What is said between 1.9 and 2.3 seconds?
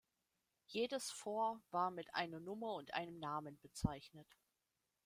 mit